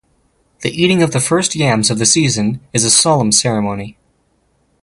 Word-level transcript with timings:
The 0.61 0.71
eating 0.71 1.03
of 1.03 1.11
the 1.11 1.19
first 1.19 1.53
yams 1.53 1.91
of 1.91 1.99
the 1.99 2.07
season 2.07 2.59
is 2.73 2.83
a 2.83 2.89
solemn 2.89 3.31
ceremony. 3.31 3.99